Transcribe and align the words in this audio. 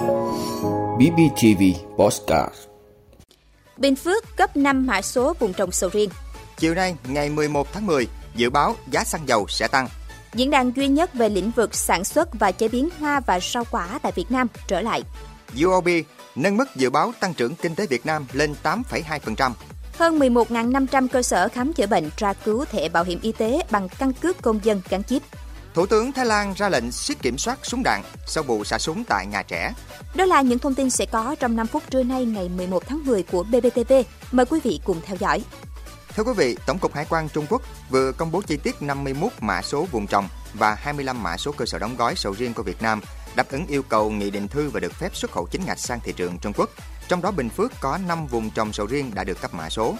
BBTV 0.00 1.62
Postcard 1.96 2.54
Bình 3.76 3.96
Phước 3.96 4.36
cấp 4.36 4.56
5 4.56 4.86
mã 4.86 5.02
số 5.02 5.34
vùng 5.38 5.52
trồng 5.52 5.72
sầu 5.72 5.90
riêng. 5.92 6.10
Chiều 6.58 6.74
nay, 6.74 6.96
ngày 7.08 7.30
11 7.30 7.72
tháng 7.72 7.86
10, 7.86 8.08
dự 8.34 8.50
báo 8.50 8.74
giá 8.90 9.04
xăng 9.04 9.28
dầu 9.28 9.46
sẽ 9.48 9.68
tăng. 9.68 9.88
Diễn 10.34 10.50
đàn 10.50 10.72
duy 10.76 10.88
nhất 10.88 11.14
về 11.14 11.28
lĩnh 11.28 11.50
vực 11.50 11.74
sản 11.74 12.04
xuất 12.04 12.28
và 12.38 12.52
chế 12.52 12.68
biến 12.68 12.88
hoa 13.00 13.20
và 13.20 13.40
rau 13.40 13.64
quả 13.70 13.98
tại 14.02 14.12
Việt 14.12 14.30
Nam 14.30 14.46
trở 14.66 14.80
lại. 14.80 15.02
UOB 15.64 15.88
nâng 16.34 16.56
mức 16.56 16.76
dự 16.76 16.90
báo 16.90 17.12
tăng 17.20 17.34
trưởng 17.34 17.54
kinh 17.54 17.74
tế 17.74 17.86
Việt 17.86 18.06
Nam 18.06 18.26
lên 18.32 18.54
8,2%. 18.62 19.52
Hơn 19.98 20.18
11.500 20.18 21.08
cơ 21.08 21.22
sở 21.22 21.48
khám 21.48 21.72
chữa 21.72 21.86
bệnh 21.86 22.10
tra 22.16 22.32
cứu 22.32 22.64
thẻ 22.64 22.88
bảo 22.88 23.04
hiểm 23.04 23.18
y 23.22 23.32
tế 23.32 23.62
bằng 23.70 23.88
căn 23.98 24.12
cước 24.12 24.42
công 24.42 24.60
dân 24.62 24.80
gắn 24.88 25.02
chip. 25.04 25.22
Thủ 25.74 25.86
tướng 25.86 26.12
Thái 26.12 26.26
Lan 26.26 26.54
ra 26.56 26.68
lệnh 26.68 26.92
siết 26.92 27.22
kiểm 27.22 27.38
soát 27.38 27.58
súng 27.62 27.82
đạn 27.82 28.02
sau 28.26 28.44
vụ 28.44 28.64
xả 28.64 28.78
súng 28.78 29.04
tại 29.04 29.26
nhà 29.26 29.42
trẻ. 29.42 29.74
Đó 30.14 30.24
là 30.24 30.40
những 30.40 30.58
thông 30.58 30.74
tin 30.74 30.90
sẽ 30.90 31.06
có 31.06 31.36
trong 31.40 31.56
5 31.56 31.66
phút 31.66 31.82
trưa 31.90 32.02
nay 32.02 32.24
ngày 32.24 32.48
11 32.48 32.86
tháng 32.86 33.04
10 33.04 33.22
của 33.22 33.42
BBTV. 33.42 33.92
Mời 34.32 34.46
quý 34.46 34.60
vị 34.64 34.80
cùng 34.84 35.00
theo 35.04 35.16
dõi. 35.20 35.44
Thưa 36.16 36.22
quý 36.22 36.32
vị, 36.36 36.56
Tổng 36.66 36.78
cục 36.78 36.94
Hải 36.94 37.06
quan 37.10 37.28
Trung 37.28 37.46
Quốc 37.48 37.62
vừa 37.90 38.12
công 38.12 38.32
bố 38.32 38.42
chi 38.42 38.56
tiết 38.56 38.82
51 38.82 39.32
mã 39.40 39.62
số 39.62 39.86
vùng 39.92 40.06
trồng 40.06 40.28
và 40.54 40.74
25 40.74 41.22
mã 41.22 41.36
số 41.36 41.52
cơ 41.52 41.66
sở 41.66 41.78
đóng 41.78 41.96
gói 41.96 42.14
sầu 42.16 42.32
riêng 42.32 42.54
của 42.54 42.62
Việt 42.62 42.82
Nam 42.82 43.00
đáp 43.36 43.50
ứng 43.50 43.66
yêu 43.66 43.82
cầu 43.82 44.10
nghị 44.10 44.30
định 44.30 44.48
thư 44.48 44.70
và 44.70 44.80
được 44.80 44.92
phép 44.94 45.16
xuất 45.16 45.30
khẩu 45.30 45.46
chính 45.50 45.64
ngạch 45.66 45.78
sang 45.78 46.00
thị 46.00 46.12
trường 46.16 46.38
Trung 46.38 46.52
Quốc. 46.56 46.70
Trong 47.10 47.22
đó 47.22 47.30
Bình 47.30 47.48
Phước 47.48 47.72
có 47.80 47.98
5 48.08 48.26
vùng 48.26 48.50
trồng 48.50 48.72
sầu 48.72 48.86
riêng 48.86 49.10
đã 49.14 49.24
được 49.24 49.40
cấp 49.40 49.54
mã 49.54 49.70
số. 49.70 49.94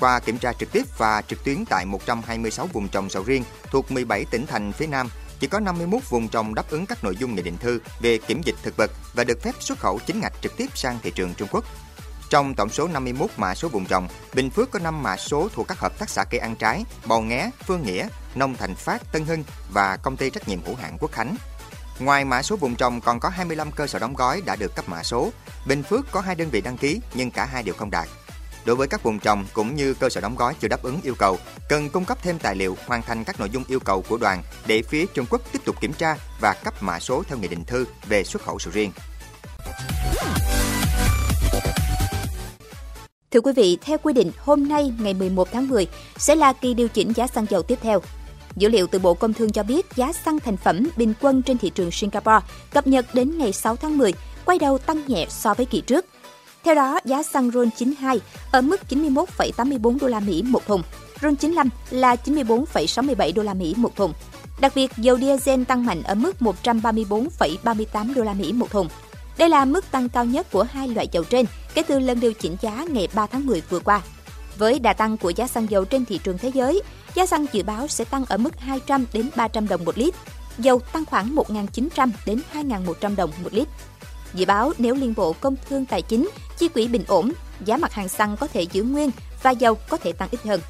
Qua 0.00 0.20
kiểm 0.20 0.38
tra 0.38 0.52
trực 0.52 0.72
tiếp 0.72 0.82
và 0.98 1.22
trực 1.22 1.44
tuyến 1.44 1.64
tại 1.64 1.86
126 1.86 2.66
vùng 2.66 2.88
trồng 2.88 3.10
sầu 3.10 3.22
riêng 3.22 3.44
thuộc 3.70 3.90
17 3.90 4.24
tỉnh 4.24 4.46
thành 4.46 4.72
phía 4.72 4.86
Nam, 4.86 5.08
chỉ 5.40 5.46
có 5.46 5.60
51 5.60 6.02
vùng 6.10 6.28
trồng 6.28 6.54
đáp 6.54 6.70
ứng 6.70 6.86
các 6.86 7.04
nội 7.04 7.16
dung 7.16 7.34
nghị 7.34 7.42
định 7.42 7.56
thư 7.58 7.80
về 8.00 8.18
kiểm 8.18 8.42
dịch 8.42 8.54
thực 8.62 8.76
vật 8.76 8.90
và 9.14 9.24
được 9.24 9.42
phép 9.42 9.54
xuất 9.60 9.78
khẩu 9.78 9.98
chính 10.06 10.20
ngạch 10.20 10.32
trực 10.42 10.56
tiếp 10.56 10.66
sang 10.74 10.98
thị 11.02 11.12
trường 11.14 11.34
Trung 11.34 11.48
Quốc. 11.50 11.64
Trong 12.30 12.54
tổng 12.54 12.70
số 12.70 12.88
51 12.88 13.30
mã 13.36 13.54
số 13.54 13.68
vùng 13.68 13.86
trồng, 13.86 14.08
Bình 14.34 14.50
Phước 14.50 14.70
có 14.70 14.78
5 14.78 15.02
mã 15.02 15.16
số 15.16 15.48
thuộc 15.54 15.68
các 15.68 15.78
hợp 15.78 15.98
tác 15.98 16.10
xã 16.10 16.24
cây 16.24 16.40
ăn 16.40 16.56
trái, 16.56 16.84
Bầu 17.06 17.22
Nghé, 17.22 17.50
Phương 17.66 17.82
Nghĩa, 17.82 18.08
Nông 18.34 18.54
Thành 18.54 18.74
Phát, 18.74 19.12
Tân 19.12 19.24
Hưng 19.24 19.44
và 19.72 19.96
công 19.96 20.16
ty 20.16 20.30
trách 20.30 20.48
nhiệm 20.48 20.64
hữu 20.64 20.74
hạn 20.74 20.96
Quốc 21.00 21.12
Khánh. 21.12 21.36
Ngoài 22.00 22.24
mã 22.24 22.42
số 22.42 22.56
vùng 22.56 22.74
trồng 22.74 23.00
còn 23.00 23.20
có 23.20 23.28
25 23.28 23.72
cơ 23.72 23.86
sở 23.86 23.98
đóng 23.98 24.14
gói 24.14 24.42
đã 24.46 24.56
được 24.56 24.74
cấp 24.76 24.88
mã 24.88 25.02
số. 25.02 25.30
Bình 25.66 25.82
Phước 25.82 26.10
có 26.10 26.20
hai 26.20 26.34
đơn 26.34 26.48
vị 26.50 26.60
đăng 26.60 26.76
ký 26.76 27.00
nhưng 27.14 27.30
cả 27.30 27.44
hai 27.44 27.62
đều 27.62 27.74
không 27.74 27.90
đạt. 27.90 28.08
Đối 28.64 28.76
với 28.76 28.88
các 28.88 29.02
vùng 29.02 29.18
trồng 29.18 29.44
cũng 29.52 29.76
như 29.76 29.94
cơ 29.94 30.08
sở 30.08 30.20
đóng 30.20 30.36
gói 30.36 30.54
chưa 30.60 30.68
đáp 30.68 30.82
ứng 30.82 31.00
yêu 31.02 31.14
cầu, 31.18 31.38
cần 31.68 31.90
cung 31.90 32.04
cấp 32.04 32.18
thêm 32.22 32.38
tài 32.38 32.54
liệu 32.54 32.76
hoàn 32.86 33.02
thành 33.02 33.24
các 33.24 33.40
nội 33.40 33.50
dung 33.50 33.64
yêu 33.68 33.80
cầu 33.80 34.04
của 34.08 34.16
đoàn 34.16 34.42
để 34.66 34.82
phía 34.82 35.06
Trung 35.14 35.26
Quốc 35.30 35.40
tiếp 35.52 35.58
tục 35.64 35.80
kiểm 35.80 35.92
tra 35.92 36.16
và 36.40 36.52
cấp 36.64 36.74
mã 36.82 37.00
số 37.00 37.22
theo 37.28 37.38
nghị 37.38 37.48
định 37.48 37.64
thư 37.64 37.86
về 38.06 38.24
xuất 38.24 38.42
khẩu 38.42 38.58
sầu 38.58 38.72
riêng. 38.72 38.92
Thưa 43.30 43.40
quý 43.40 43.52
vị, 43.56 43.78
theo 43.82 43.98
quy 43.98 44.12
định, 44.12 44.32
hôm 44.38 44.68
nay 44.68 44.92
ngày 45.00 45.14
11 45.14 45.48
tháng 45.52 45.68
10 45.68 45.86
sẽ 46.16 46.34
là 46.34 46.52
kỳ 46.52 46.74
điều 46.74 46.88
chỉnh 46.88 47.12
giá 47.16 47.26
xăng 47.26 47.46
dầu 47.50 47.62
tiếp 47.62 47.78
theo. 47.82 48.00
Dữ 48.56 48.68
liệu 48.68 48.86
từ 48.86 48.98
Bộ 48.98 49.14
Công 49.14 49.32
Thương 49.32 49.52
cho 49.52 49.62
biết 49.62 49.86
giá 49.96 50.12
xăng 50.12 50.40
thành 50.40 50.56
phẩm 50.56 50.88
bình 50.96 51.14
quân 51.20 51.42
trên 51.42 51.58
thị 51.58 51.70
trường 51.70 51.90
Singapore 51.90 52.46
cập 52.70 52.86
nhật 52.86 53.06
đến 53.14 53.38
ngày 53.38 53.52
6 53.52 53.76
tháng 53.76 53.98
10 53.98 54.12
quay 54.44 54.58
đầu 54.58 54.78
tăng 54.78 55.02
nhẹ 55.06 55.26
so 55.30 55.54
với 55.54 55.66
kỳ 55.66 55.80
trước. 55.80 56.04
Theo 56.64 56.74
đó, 56.74 57.00
giá 57.04 57.22
xăng 57.22 57.50
RON 57.50 57.70
92 57.70 58.20
ở 58.52 58.60
mức 58.60 58.80
91,84 58.88 59.98
đô 60.00 60.06
la 60.06 60.20
Mỹ 60.20 60.42
một 60.42 60.66
thùng, 60.66 60.82
RON 61.22 61.36
95 61.36 61.68
là 61.90 62.16
94,67 62.24 63.34
đô 63.34 63.42
la 63.42 63.54
Mỹ 63.54 63.74
một 63.76 63.96
thùng. 63.96 64.12
Đặc 64.60 64.72
biệt, 64.74 64.90
dầu 64.96 65.18
diesel 65.18 65.64
tăng 65.64 65.86
mạnh 65.86 66.02
ở 66.02 66.14
mức 66.14 66.36
134,38 66.40 68.14
đô 68.14 68.22
la 68.22 68.32
Mỹ 68.32 68.52
một 68.52 68.70
thùng. 68.70 68.88
Đây 69.38 69.48
là 69.48 69.64
mức 69.64 69.90
tăng 69.90 70.08
cao 70.08 70.24
nhất 70.24 70.46
của 70.52 70.62
hai 70.62 70.88
loại 70.88 71.08
dầu 71.12 71.24
trên 71.24 71.46
kể 71.74 71.82
từ 71.82 71.98
lần 71.98 72.20
điều 72.20 72.32
chỉnh 72.32 72.56
giá 72.60 72.86
ngày 72.90 73.08
3 73.14 73.26
tháng 73.26 73.46
10 73.46 73.62
vừa 73.70 73.80
qua. 73.80 74.02
Với 74.58 74.78
đà 74.78 74.92
tăng 74.92 75.16
của 75.16 75.30
giá 75.30 75.46
xăng 75.46 75.70
dầu 75.70 75.84
trên 75.84 76.04
thị 76.04 76.20
trường 76.24 76.38
thế 76.38 76.50
giới, 76.54 76.82
giá 77.16 77.26
xăng 77.26 77.46
dự 77.52 77.62
báo 77.62 77.88
sẽ 77.88 78.04
tăng 78.04 78.24
ở 78.24 78.36
mức 78.36 78.60
200 78.60 79.04
đến 79.12 79.30
300 79.36 79.68
đồng 79.68 79.84
một 79.84 79.98
lít, 79.98 80.14
dầu 80.58 80.80
tăng 80.92 81.04
khoảng 81.04 81.34
1.900 81.34 82.10
đến 82.26 82.40
2.100 82.52 83.16
đồng 83.16 83.30
một 83.42 83.52
lít. 83.52 83.68
Dự 84.34 84.44
báo 84.44 84.72
nếu 84.78 84.94
Liên 84.94 85.14
Bộ 85.16 85.32
Công 85.32 85.56
Thương 85.68 85.86
Tài 85.86 86.02
chính 86.02 86.30
chi 86.58 86.68
quỹ 86.68 86.88
bình 86.88 87.04
ổn, 87.06 87.32
giá 87.64 87.76
mặt 87.76 87.92
hàng 87.92 88.08
xăng 88.08 88.36
có 88.36 88.46
thể 88.46 88.62
giữ 88.62 88.82
nguyên 88.82 89.10
và 89.42 89.50
dầu 89.50 89.74
có 89.74 89.96
thể 89.96 90.12
tăng 90.12 90.28
ít 90.32 90.40
hơn. 90.44 90.60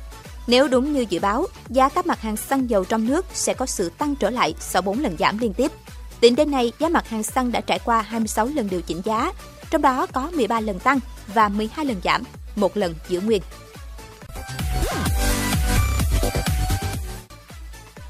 Nếu 0.46 0.68
đúng 0.68 0.92
như 0.92 1.06
dự 1.08 1.18
báo, 1.18 1.46
giá 1.68 1.88
các 1.88 2.06
mặt 2.06 2.20
hàng 2.20 2.36
xăng 2.36 2.70
dầu 2.70 2.84
trong 2.84 3.06
nước 3.06 3.26
sẽ 3.32 3.54
có 3.54 3.66
sự 3.66 3.90
tăng 3.98 4.16
trở 4.16 4.30
lại 4.30 4.54
sau 4.60 4.82
4 4.82 5.00
lần 5.00 5.16
giảm 5.18 5.38
liên 5.38 5.52
tiếp. 5.52 5.72
Tính 6.20 6.36
đến 6.36 6.50
nay, 6.50 6.72
giá 6.78 6.88
mặt 6.88 7.08
hàng 7.08 7.22
xăng 7.22 7.52
đã 7.52 7.60
trải 7.60 7.78
qua 7.78 8.02
26 8.02 8.48
lần 8.54 8.68
điều 8.70 8.82
chỉnh 8.82 9.00
giá, 9.04 9.32
trong 9.70 9.82
đó 9.82 10.06
có 10.06 10.30
13 10.34 10.60
lần 10.60 10.78
tăng 10.78 11.00
và 11.34 11.48
12 11.48 11.84
lần 11.84 11.96
giảm, 12.04 12.22
một 12.56 12.76
lần 12.76 12.94
giữ 13.08 13.20
nguyên. 13.20 13.42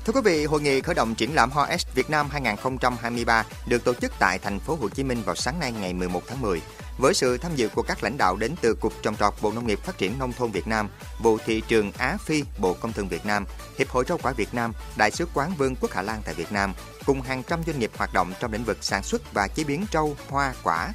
Thưa 0.07 0.13
quý 0.13 0.21
vị, 0.25 0.45
hội 0.45 0.61
nghị 0.61 0.81
khởi 0.81 0.95
động 0.95 1.15
triển 1.15 1.35
lãm 1.35 1.51
Hoa 1.51 1.77
S 1.77 1.87
Việt 1.95 2.11
Nam 2.11 2.29
2023 2.31 3.45
được 3.69 3.85
tổ 3.85 3.95
chức 3.95 4.13
tại 4.19 4.39
thành 4.39 4.59
phố 4.59 4.79
Hồ 4.81 4.89
Chí 4.89 5.05
Minh 5.05 5.23
vào 5.27 5.35
sáng 5.35 5.61
nay 5.61 5.73
ngày 5.81 5.93
11 5.93 6.23
tháng 6.27 6.41
10 6.41 6.63
với 6.99 7.15
sự 7.15 7.39
tham 7.39 7.57
dự 7.57 7.69
của 7.69 7.83
các 7.83 8.03
lãnh 8.03 8.17
đạo 8.17 8.37
đến 8.37 8.55
từ 8.61 8.75
Cục 8.75 8.93
Trồng 9.03 9.17
trọt 9.17 9.35
Bộ 9.43 9.53
Nông 9.53 9.67
nghiệp 9.67 9.79
Phát 9.85 9.99
triển 9.99 10.19
Nông 10.19 10.33
thôn 10.33 10.51
Việt 10.51 10.67
Nam, 10.67 10.89
Bộ 11.23 11.39
Thị 11.47 11.63
trường 11.69 11.93
Á 11.93 12.17
Phi, 12.25 12.45
Bộ 12.59 12.75
Công 12.81 12.93
Thương 12.93 13.09
Việt 13.09 13.27
Nam, 13.27 13.45
Hiệp 13.79 13.89
hội 13.89 14.05
Rau 14.09 14.19
quả 14.23 14.33
Việt 14.33 14.55
Nam, 14.55 14.73
Đại 14.97 15.11
sứ 15.11 15.27
quán 15.35 15.53
Vương 15.59 15.77
quốc 15.81 15.91
Hà 15.93 16.03
Lan 16.03 16.23
tại 16.25 16.35
Việt 16.35 16.53
Nam, 16.53 16.73
cùng 17.07 17.23
hàng 17.23 17.43
trăm 17.43 17.63
doanh 17.67 17.79
nghiệp 17.79 17.91
hoạt 17.97 18.13
động 18.13 18.33
trong 18.41 18.53
lĩnh 18.53 18.65
vực 18.65 18.79
sản 18.81 19.03
xuất 19.03 19.35
và 19.35 19.49
chế 19.49 19.65
biến 19.65 19.87
rau, 19.93 20.17
hoa, 20.29 20.55
quả. 20.63 20.93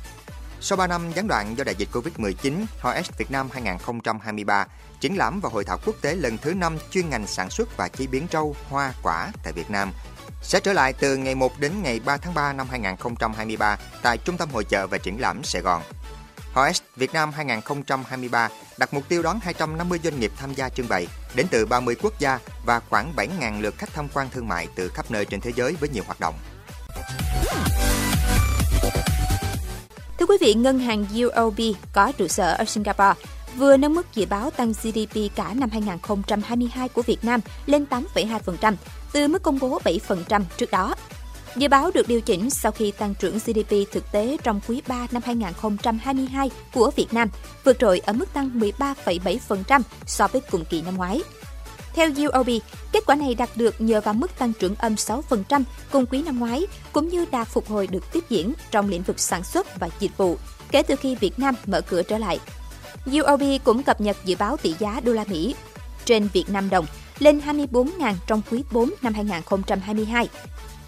Sau 0.63 0.77
3 0.77 0.88
năm 0.88 1.11
gián 1.16 1.27
đoạn 1.27 1.57
do 1.57 1.63
đại 1.63 1.75
dịch 1.75 1.89
Covid-19, 1.91 2.66
HOS 2.79 3.09
Việt 3.17 3.31
Nam 3.31 3.49
2023 3.53 4.66
triển 4.99 5.17
lãm 5.17 5.39
và 5.39 5.49
hội 5.49 5.63
thảo 5.63 5.77
quốc 5.85 5.95
tế 6.01 6.16
lần 6.16 6.38
thứ 6.38 6.53
5 6.53 6.77
chuyên 6.91 7.09
ngành 7.09 7.27
sản 7.27 7.49
xuất 7.49 7.77
và 7.77 7.88
chế 7.88 8.07
biến 8.07 8.27
rau, 8.31 8.55
hoa, 8.69 8.94
quả 9.03 9.31
tại 9.44 9.53
Việt 9.53 9.69
Nam 9.69 9.91
sẽ 10.41 10.59
trở 10.59 10.73
lại 10.73 10.94
từ 10.94 11.17
ngày 11.17 11.35
1 11.35 11.59
đến 11.59 11.72
ngày 11.83 11.99
3 12.05 12.17
tháng 12.17 12.33
3 12.33 12.53
năm 12.53 12.67
2023 12.69 13.77
tại 14.01 14.17
Trung 14.17 14.38
tâm 14.38 14.49
Hội 14.49 14.63
chợ 14.63 14.88
và 14.88 14.97
Triển 14.97 15.22
lãm 15.22 15.44
Sài 15.44 15.61
Gòn. 15.61 15.81
HOS 16.53 16.81
Việt 16.95 17.13
Nam 17.13 17.31
2023 17.31 18.49
đặt 18.78 18.93
mục 18.93 19.03
tiêu 19.09 19.22
đón 19.22 19.39
250 19.43 19.99
doanh 20.03 20.19
nghiệp 20.19 20.31
tham 20.38 20.53
gia 20.53 20.69
trưng 20.69 20.89
bày 20.89 21.07
đến 21.35 21.47
từ 21.51 21.66
30 21.66 21.95
quốc 22.01 22.19
gia 22.19 22.39
và 22.66 22.79
khoảng 22.89 23.13
7.000 23.16 23.61
lượt 23.61 23.75
khách 23.78 23.93
tham 23.93 24.07
quan 24.13 24.29
thương 24.29 24.47
mại 24.47 24.67
từ 24.75 24.89
khắp 24.89 25.11
nơi 25.11 25.25
trên 25.25 25.41
thế 25.41 25.51
giới 25.55 25.75
với 25.79 25.89
nhiều 25.89 26.03
hoạt 26.07 26.19
động. 26.19 26.35
Thưa 30.22 30.28
quý 30.28 30.38
vị, 30.42 30.54
ngân 30.54 30.80
hàng 30.80 31.06
UOB 31.16 31.59
có 31.94 32.12
trụ 32.12 32.28
sở 32.28 32.54
ở 32.54 32.66
Singapore 32.66 33.14
vừa 33.56 33.78
nâng 33.78 33.94
mức 33.94 34.16
dự 34.16 34.26
báo 34.26 34.52
tăng 34.52 34.72
GDP 34.72 35.36
cả 35.36 35.54
năm 35.54 35.70
2022 35.70 36.90
của 36.90 37.02
Việt 37.02 37.24
Nam 37.24 37.40
lên 37.66 37.86
8,2%, 37.90 38.76
từ 39.12 39.28
mức 39.28 39.44
công 39.44 39.59
bố 39.59 39.80
7% 39.84 40.42
trước 40.58 40.72
đó. 40.72 40.96
Dự 41.56 41.68
báo 41.68 41.92
được 41.94 42.08
điều 42.08 42.22
chỉnh 42.22 42.50
sau 42.50 42.72
khi 42.72 42.92
tăng 42.92 43.16
trưởng 43.16 43.38
GDP 43.46 43.92
thực 43.92 44.12
tế 44.12 44.38
trong 44.44 44.59
quý 44.68 44.82
3 44.88 45.08
năm 45.12 45.22
2022 45.26 46.50
của 46.74 46.92
Việt 46.96 47.14
Nam 47.14 47.30
vượt 47.64 47.80
trội 47.80 48.00
ở 48.00 48.14
mức 48.14 48.34
tăng 48.34 48.59
13,7% 48.59 49.82
so 50.06 50.28
với 50.28 50.42
cùng 50.52 50.66
kỳ 50.66 50.82
năm 50.82 50.98
ngoái. 50.98 51.22
Theo 51.94 52.09
UOB, 52.09 52.50
kết 52.91 53.06
quả 53.06 53.16
này 53.16 53.35
đạt 53.35 53.50
được 53.56 53.81
nhờ 53.81 54.02
vào 54.02 54.13
mức 54.13 54.38
tăng 54.38 54.53
trưởng 54.53 54.75
âm 54.75 54.96
6% 54.96 55.63
cùng 55.91 56.06
quý 56.06 56.24
năm 56.24 56.40
ngoái, 56.40 56.68
cũng 56.91 57.09
như 57.09 57.25
đạt 57.31 57.47
phục 57.47 57.69
hồi 57.69 57.88
được 57.88 58.12
tiếp 58.12 58.24
diễn 58.29 58.53
trong 58.72 58.90
lĩnh 58.90 59.03
vực 59.03 59.19
sản 59.19 59.44
xuất 59.44 59.79
và 59.79 59.90
dịch 60.00 60.18
vụ 60.18 60.38
kể 60.72 60.84
từ 60.84 60.96
khi 60.96 61.16
Việt 61.16 61.40
Nam 61.40 61.56
mở 61.66 61.81
cửa 61.81 62.03
trở 62.03 62.18
lại. 62.18 62.40
UOB 63.06 63.44
cũng 63.63 63.84
cập 63.84 64.02
nhật 64.02 64.18
dự 64.25 64.35
báo 64.40 64.57
tỷ 64.57 64.75
giá 64.79 65.00
đô 65.03 65.13
la 65.13 65.24
Mỹ 65.28 65.56
trên 66.06 66.28
Việt 66.34 66.50
Nam 66.50 66.69
đồng 66.69 66.85
lên 67.19 67.41
24.000 67.47 68.13
trong 68.28 68.41
quý 68.52 68.63
4 68.72 68.90
năm 69.02 69.13
2022, 69.13 70.29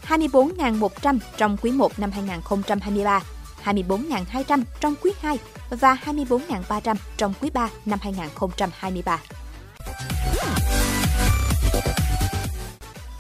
24.100 0.08 1.20
trong 1.38 1.58
quý 1.62 1.72
1 1.72 2.00
năm 2.00 2.12
2023, 2.12 3.22
24.200 3.64 4.64
trong 4.79 4.96
quý 5.03 5.11
2 5.22 5.40
và 5.70 5.97
24.300 6.05 6.96
trong 7.17 7.34
quý 7.41 7.50
3 7.53 7.70
năm 7.85 8.00
2023. 8.02 9.20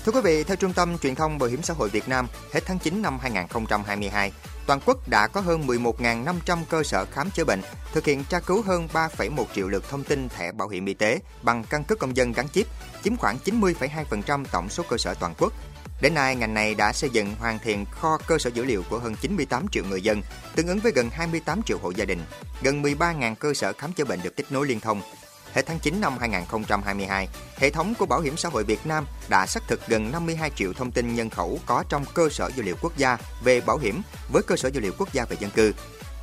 Thưa 0.05 0.11
quý 0.11 0.21
vị, 0.23 0.43
theo 0.43 0.55
Trung 0.55 0.73
tâm 0.73 0.97
Truyền 0.97 1.15
thông 1.15 1.39
Bảo 1.39 1.49
hiểm 1.49 1.61
xã 1.61 1.73
hội 1.73 1.89
Việt 1.89 2.07
Nam, 2.09 2.27
hết 2.53 2.59
tháng 2.65 2.79
9 2.79 3.01
năm 3.01 3.19
2022, 3.21 4.31
toàn 4.67 4.79
quốc 4.85 5.07
đã 5.07 5.27
có 5.27 5.41
hơn 5.41 5.67
11.500 5.67 6.57
cơ 6.69 6.83
sở 6.83 7.05
khám 7.05 7.29
chữa 7.29 7.43
bệnh 7.43 7.61
thực 7.93 8.05
hiện 8.05 8.23
tra 8.29 8.39
cứu 8.39 8.61
hơn 8.61 8.87
3,1 8.93 9.45
triệu 9.55 9.67
lượt 9.67 9.83
thông 9.89 10.03
tin 10.03 10.29
thẻ 10.29 10.51
bảo 10.51 10.67
hiểm 10.69 10.85
y 10.85 10.93
tế 10.93 11.19
bằng 11.43 11.63
căn 11.69 11.83
cước 11.83 11.99
công 11.99 12.17
dân 12.17 12.31
gắn 12.31 12.49
chip, 12.49 12.67
chiếm 13.03 13.15
khoảng 13.17 13.37
90,2% 13.45 14.45
tổng 14.51 14.69
số 14.69 14.83
cơ 14.89 14.97
sở 14.97 15.13
toàn 15.13 15.33
quốc. 15.37 15.53
Đến 16.01 16.13
nay, 16.13 16.35
ngành 16.35 16.53
này 16.53 16.75
đã 16.75 16.93
xây 16.93 17.09
dựng 17.09 17.35
hoàn 17.39 17.59
thiện 17.59 17.85
kho 17.85 18.17
cơ 18.27 18.37
sở 18.37 18.49
dữ 18.53 18.63
liệu 18.65 18.83
của 18.89 18.99
hơn 18.99 19.15
98 19.21 19.67
triệu 19.67 19.83
người 19.89 20.01
dân, 20.01 20.21
tương 20.55 20.67
ứng 20.67 20.79
với 20.79 20.91
gần 20.95 21.09
28 21.09 21.61
triệu 21.63 21.77
hộ 21.77 21.91
gia 21.91 22.05
đình. 22.05 22.19
Gần 22.61 22.83
13.000 22.83 23.35
cơ 23.35 23.53
sở 23.53 23.73
khám 23.73 23.93
chữa 23.93 24.05
bệnh 24.05 24.19
được 24.23 24.35
kết 24.35 24.51
nối 24.51 24.67
liên 24.67 24.79
thông, 24.79 25.01
Hết 25.53 25.61
tháng 25.65 25.79
9 25.79 26.01
năm 26.01 26.17
2022, 26.19 27.27
hệ 27.57 27.69
thống 27.69 27.93
của 27.99 28.05
Bảo 28.05 28.19
hiểm 28.21 28.37
xã 28.37 28.49
hội 28.49 28.63
Việt 28.63 28.85
Nam 28.85 29.05
đã 29.29 29.45
xác 29.45 29.63
thực 29.67 29.87
gần 29.87 30.11
52 30.11 30.51
triệu 30.55 30.73
thông 30.73 30.91
tin 30.91 31.15
nhân 31.15 31.29
khẩu 31.29 31.59
có 31.65 31.83
trong 31.89 32.05
cơ 32.13 32.29
sở 32.29 32.49
dữ 32.55 32.63
liệu 32.63 32.75
quốc 32.81 32.97
gia 32.97 33.17
về 33.43 33.61
bảo 33.61 33.77
hiểm 33.77 34.01
với 34.31 34.43
cơ 34.43 34.55
sở 34.55 34.69
dữ 34.69 34.79
liệu 34.79 34.91
quốc 34.97 35.13
gia 35.13 35.25
về 35.25 35.37
dân 35.39 35.51
cư. 35.51 35.73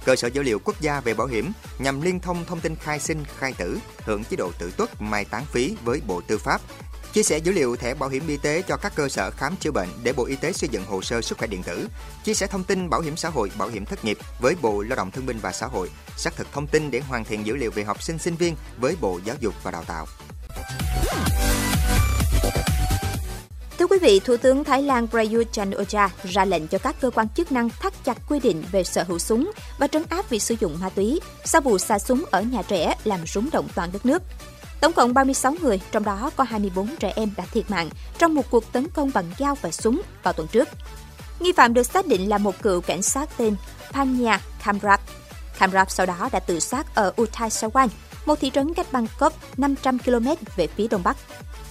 Cơ 0.04 0.16
sở 0.16 0.28
dữ 0.28 0.42
liệu 0.42 0.58
quốc 0.58 0.80
gia 0.80 1.00
về 1.00 1.14
bảo 1.14 1.26
hiểm 1.26 1.52
nhằm 1.78 2.00
liên 2.00 2.20
thông 2.20 2.44
thông 2.44 2.60
tin 2.60 2.76
khai 2.76 3.00
sinh, 3.00 3.24
khai 3.38 3.52
tử, 3.58 3.78
hưởng 4.04 4.24
chế 4.24 4.36
độ 4.36 4.52
tử 4.58 4.72
tuất, 4.76 5.02
mai 5.02 5.24
táng 5.24 5.44
phí 5.44 5.76
với 5.84 6.00
Bộ 6.06 6.20
Tư 6.26 6.38
pháp, 6.38 6.60
chia 7.12 7.22
sẻ 7.22 7.38
dữ 7.38 7.52
liệu 7.52 7.76
thẻ 7.76 7.94
bảo 7.94 8.08
hiểm 8.08 8.28
y 8.28 8.36
tế 8.36 8.62
cho 8.62 8.76
các 8.76 8.92
cơ 8.94 9.08
sở 9.08 9.30
khám 9.30 9.56
chữa 9.60 9.70
bệnh 9.70 9.88
để 10.02 10.12
Bộ 10.12 10.24
Y 10.24 10.36
tế 10.36 10.52
xây 10.52 10.68
dựng 10.68 10.84
hồ 10.84 11.02
sơ 11.02 11.22
sức 11.22 11.38
khỏe 11.38 11.46
điện 11.46 11.62
tử, 11.62 11.88
chia 12.24 12.34
sẻ 12.34 12.46
thông 12.46 12.64
tin 12.64 12.90
bảo 12.90 13.00
hiểm 13.00 13.16
xã 13.16 13.28
hội, 13.28 13.50
bảo 13.58 13.68
hiểm 13.68 13.84
thất 13.84 14.04
nghiệp 14.04 14.18
với 14.40 14.54
Bộ 14.62 14.82
Lao 14.82 14.96
động 14.96 15.10
Thương 15.10 15.26
binh 15.26 15.38
và 15.42 15.52
Xã 15.52 15.66
hội, 15.66 15.90
xác 16.16 16.36
thực 16.36 16.52
thông 16.52 16.66
tin 16.66 16.90
để 16.90 17.00
hoàn 17.00 17.24
thiện 17.24 17.46
dữ 17.46 17.56
liệu 17.56 17.70
về 17.70 17.84
học 17.84 18.02
sinh 18.02 18.18
sinh 18.18 18.36
viên 18.36 18.56
với 18.78 18.96
Bộ 19.00 19.20
Giáo 19.24 19.36
dục 19.40 19.54
và 19.62 19.70
Đào 19.70 19.84
tạo. 19.84 20.06
Thưa 23.78 23.86
quý 23.86 23.98
vị, 23.98 24.20
Thủ 24.20 24.36
tướng 24.36 24.64
Thái 24.64 24.82
Lan 24.82 25.08
Prayut 25.08 25.52
chan 25.52 25.70
o 25.70 25.84
ra 26.24 26.44
lệnh 26.44 26.68
cho 26.68 26.78
các 26.78 26.96
cơ 27.00 27.10
quan 27.10 27.28
chức 27.28 27.52
năng 27.52 27.70
thắt 27.70 28.04
chặt 28.04 28.18
quy 28.28 28.40
định 28.40 28.64
về 28.72 28.84
sở 28.84 29.02
hữu 29.02 29.18
súng 29.18 29.50
và 29.78 29.86
trấn 29.86 30.02
áp 30.08 30.30
việc 30.30 30.42
sử 30.42 30.54
dụng 30.60 30.78
ma 30.80 30.88
túy 30.88 31.20
sau 31.44 31.60
vụ 31.60 31.78
xả 31.78 31.98
súng 31.98 32.24
ở 32.30 32.42
nhà 32.42 32.62
trẻ 32.62 32.94
làm 33.04 33.20
rúng 33.26 33.48
động 33.52 33.68
toàn 33.74 33.90
đất 33.92 34.06
nước. 34.06 34.22
Tổng 34.80 34.92
cộng 34.92 35.14
36 35.14 35.54
người, 35.62 35.80
trong 35.92 36.04
đó 36.04 36.30
có 36.36 36.44
24 36.44 36.96
trẻ 36.96 37.12
em 37.16 37.30
đã 37.36 37.44
thiệt 37.52 37.70
mạng 37.70 37.90
trong 38.18 38.34
một 38.34 38.50
cuộc 38.50 38.72
tấn 38.72 38.88
công 38.88 39.10
bằng 39.14 39.24
dao 39.38 39.54
và 39.62 39.70
súng 39.70 40.02
vào 40.22 40.32
tuần 40.32 40.48
trước. 40.48 40.68
Nghi 41.40 41.52
phạm 41.52 41.74
được 41.74 41.82
xác 41.82 42.06
định 42.06 42.28
là 42.28 42.38
một 42.38 42.62
cựu 42.62 42.80
cảnh 42.80 43.02
sát 43.02 43.28
tên 43.36 43.56
Panya 43.92 44.40
Kamrat. 44.64 45.00
Kamrat 45.58 45.90
sau 45.90 46.06
đó 46.06 46.28
đã 46.32 46.40
tự 46.40 46.60
sát 46.60 46.94
ở 46.94 47.12
Uthai 47.22 47.48
Sawan, 47.48 47.88
một 48.26 48.40
thị 48.40 48.50
trấn 48.54 48.74
cách 48.74 48.92
Bangkok 48.92 49.32
500 49.58 49.98
km 49.98 50.28
về 50.56 50.66
phía 50.66 50.88
đông 50.88 51.02
bắc. 51.02 51.16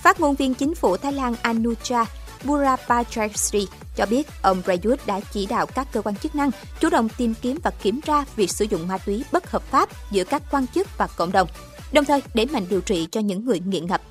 Phát 0.02 0.20
ngôn 0.20 0.36
viên 0.36 0.54
chính 0.54 0.76
phủ 0.76 0.98
Thái 0.98 1.14
Lan 1.14 1.36
Anucha 1.42 2.06
Burapachayasri 2.44 3.68
cho 3.96 4.06
biết 4.06 4.28
ông 4.42 4.62
Prayut 4.64 5.06
đã 5.06 5.20
chỉ 5.34 5.46
đạo 5.46 5.66
các 5.66 5.88
cơ 5.92 6.02
quan 6.02 6.16
chức 6.16 6.36
năng 6.36 6.52
chủ 6.80 6.90
động 6.90 7.10
tìm 7.18 7.34
kiếm 7.42 7.60
và 7.64 7.72
kiểm 7.72 8.02
tra 8.02 8.24
việc 8.36 8.52
sử 8.52 8.66
dụng 8.66 8.88
ma 8.88 8.98
túy 8.98 9.24
bất 9.32 9.52
hợp 9.52 9.64
pháp 9.64 9.90
giữa 10.12 10.24
các 10.24 10.42
quan 10.52 10.68
chức 10.68 10.98
và 10.98 11.08
cộng 11.08 11.32
đồng, 11.32 11.48
đồng 11.92 12.06
thời 12.06 12.22
đẩy 12.34 12.46
mạnh 12.46 12.66
điều 12.70 12.82
trị 12.82 13.08
cho 13.12 13.22
những 13.22 13.46
người 13.46 13.60
nghiện 13.66 13.88
ngập. 13.88 14.02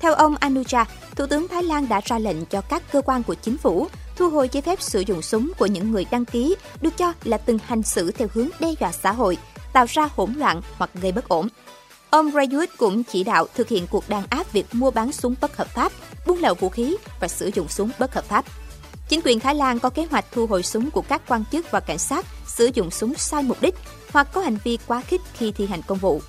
Theo 0.00 0.14
ông 0.14 0.36
Anucha, 0.40 0.84
Thủ 1.16 1.26
tướng 1.26 1.48
Thái 1.48 1.62
Lan 1.62 1.88
đã 1.88 2.00
ra 2.04 2.18
lệnh 2.18 2.44
cho 2.44 2.60
các 2.60 2.92
cơ 2.92 3.02
quan 3.02 3.22
của 3.22 3.34
chính 3.34 3.58
phủ 3.58 3.88
thu 4.16 4.30
hồi 4.30 4.48
giấy 4.52 4.62
phép 4.62 4.82
sử 4.82 5.00
dụng 5.00 5.22
súng 5.22 5.52
của 5.58 5.66
những 5.66 5.90
người 5.90 6.06
đăng 6.10 6.24
ký 6.24 6.56
được 6.80 6.96
cho 6.96 7.12
là 7.24 7.38
từng 7.38 7.58
hành 7.64 7.82
xử 7.82 8.10
theo 8.10 8.28
hướng 8.34 8.48
đe 8.60 8.74
dọa 8.80 8.92
xã 8.92 9.12
hội, 9.12 9.38
tạo 9.72 9.86
ra 9.88 10.08
hỗn 10.16 10.32
loạn 10.32 10.62
hoặc 10.78 10.90
gây 10.94 11.12
bất 11.12 11.28
ổn. 11.28 11.48
Ông 12.10 12.30
Rayut 12.30 12.68
cũng 12.78 13.02
chỉ 13.02 13.24
đạo 13.24 13.46
thực 13.54 13.68
hiện 13.68 13.86
cuộc 13.90 14.08
đàn 14.08 14.26
áp 14.30 14.52
việc 14.52 14.66
mua 14.72 14.90
bán 14.90 15.12
súng 15.12 15.34
bất 15.40 15.56
hợp 15.56 15.68
pháp, 15.68 15.92
buôn 16.26 16.38
lậu 16.38 16.54
vũ 16.54 16.68
khí 16.68 16.96
và 17.20 17.28
sử 17.28 17.50
dụng 17.54 17.68
súng 17.68 17.90
bất 17.98 18.14
hợp 18.14 18.24
pháp. 18.24 18.44
Chính 19.08 19.20
quyền 19.24 19.40
Thái 19.40 19.54
Lan 19.54 19.78
có 19.78 19.90
kế 19.90 20.06
hoạch 20.10 20.24
thu 20.32 20.46
hồi 20.46 20.62
súng 20.62 20.90
của 20.90 21.02
các 21.02 21.22
quan 21.28 21.44
chức 21.52 21.70
và 21.70 21.80
cảnh 21.80 21.98
sát 21.98 22.26
sử 22.46 22.70
dụng 22.74 22.90
súng 22.90 23.14
sai 23.14 23.42
mục 23.42 23.62
đích 23.62 23.74
hoặc 24.12 24.28
có 24.32 24.40
hành 24.40 24.58
vi 24.64 24.78
quá 24.86 25.02
khích 25.06 25.20
khi 25.34 25.52
thi 25.52 25.66
hành 25.66 25.82
công 25.86 25.98
vụ. 25.98 26.20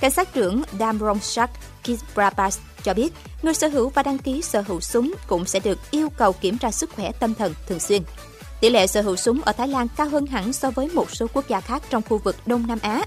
Cảnh 0.00 0.10
sát 0.10 0.34
trưởng 0.34 0.62
Damrongsak 0.78 1.50
Kisprabas 1.84 2.58
cho 2.82 2.94
biết, 2.94 3.12
người 3.42 3.54
sở 3.54 3.68
hữu 3.68 3.88
và 3.88 4.02
đăng 4.02 4.18
ký 4.18 4.42
sở 4.42 4.64
hữu 4.66 4.80
súng 4.80 5.14
cũng 5.26 5.44
sẽ 5.44 5.60
được 5.60 5.78
yêu 5.90 6.08
cầu 6.16 6.32
kiểm 6.32 6.58
tra 6.58 6.70
sức 6.70 6.90
khỏe 6.96 7.12
tâm 7.12 7.34
thần 7.34 7.54
thường 7.66 7.80
xuyên. 7.80 8.02
Tỷ 8.60 8.70
lệ 8.70 8.86
sở 8.86 9.02
hữu 9.02 9.16
súng 9.16 9.40
ở 9.42 9.52
Thái 9.52 9.68
Lan 9.68 9.86
cao 9.96 10.08
hơn 10.08 10.26
hẳn 10.26 10.52
so 10.52 10.70
với 10.70 10.88
một 10.88 11.10
số 11.10 11.26
quốc 11.34 11.48
gia 11.48 11.60
khác 11.60 11.82
trong 11.90 12.02
khu 12.08 12.18
vực 12.18 12.36
Đông 12.46 12.66
Nam 12.66 12.78
Á. 12.82 13.04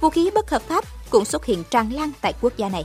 Vũ 0.00 0.10
khí 0.10 0.30
bất 0.34 0.50
hợp 0.50 0.62
pháp 0.62 0.84
cũng 1.10 1.24
xuất 1.24 1.44
hiện 1.44 1.64
tràn 1.70 1.90
lan 1.90 2.12
tại 2.20 2.34
quốc 2.40 2.56
gia 2.56 2.68
này. 2.68 2.84